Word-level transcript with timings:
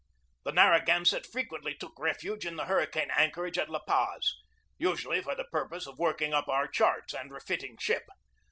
The 0.45 0.51
Narragansett 0.51 1.27
frequently 1.27 1.75
took 1.75 1.99
refuge 1.99 2.43
in 2.43 2.55
the 2.55 2.65
hurricane 2.65 3.11
anchorage 3.15 3.59
at 3.59 3.69
La 3.69 3.81
Paz, 3.87 4.33
usually 4.79 5.21
for 5.21 5.35
the 5.35 5.45
pur 5.51 5.69
pose 5.69 5.85
of 5.85 5.99
working 5.99 6.33
up 6.33 6.47
our 6.47 6.67
charts 6.67 7.13
and 7.13 7.31
refitting 7.31 7.77
ship. 7.77 8.05